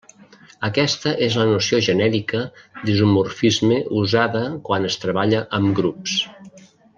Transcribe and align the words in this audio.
Aquesta 0.67 1.11
és 1.25 1.35
la 1.41 1.45
noció 1.49 1.81
genèrica 1.87 2.41
d'isomorfisme 2.87 3.77
usada 4.03 4.43
quan 4.71 4.89
es 4.93 4.99
treballa 5.05 5.45
amb 5.61 5.71
grups. 5.83 6.19